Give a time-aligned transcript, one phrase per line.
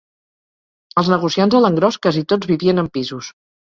[1.01, 3.31] Els negociants a l'engròs casi tots vivien en pisos